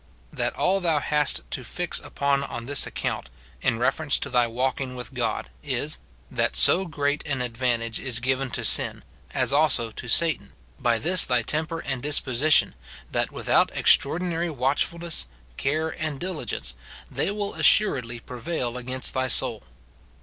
That 0.33 0.55
all 0.55 0.79
thou 0.79 0.97
hast 0.97 1.41
to 1.51 1.63
fix 1.63 1.99
upon 1.99 2.43
on 2.43 2.65
this 2.65 2.87
account, 2.87 3.29
in 3.61 3.77
refer 3.77 4.05
ence 4.05 4.17
to 4.17 4.31
thy 4.31 4.47
walking 4.47 4.95
with 4.95 5.13
God, 5.13 5.51
is, 5.61 5.99
that 6.31 6.55
so 6.57 6.87
great 6.87 7.21
an 7.27 7.37
advan 7.37 7.77
tage 7.77 7.99
is 7.99 8.19
given 8.19 8.49
to 8.49 8.65
sin, 8.65 9.03
as 9.35 9.53
also 9.53 9.91
to 9.91 10.07
Satan, 10.07 10.53
by 10.79 10.97
this 10.97 11.23
thy. 11.27 11.43
temper 11.43 11.81
and 11.81 12.01
disposition, 12.01 12.73
that 13.11 13.31
without 13.31 13.69
extraordinary 13.77 14.49
watchfulness, 14.49 15.27
care, 15.55 15.89
and 15.89 16.19
diligence, 16.19 16.73
they 17.11 17.29
will 17.29 17.53
assuredly 17.53 18.19
prevail 18.19 18.77
against 18.77 19.13
* 19.13 19.13
Psa. 19.13 19.19
li. 19.19 19.21
5. 19.21 19.29
SIN 19.29 19.29
IN 19.29 19.29
BELIEVERS. 19.29 19.37
255 19.37 19.61
tliy 19.61 19.61
soul. 19.61 19.63